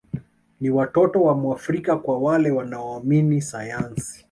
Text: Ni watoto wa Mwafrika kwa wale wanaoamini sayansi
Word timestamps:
Ni 0.61 0.69
watoto 0.69 1.21
wa 1.21 1.35
Mwafrika 1.35 1.95
kwa 1.97 2.17
wale 2.19 2.51
wanaoamini 2.51 3.41
sayansi 3.41 4.19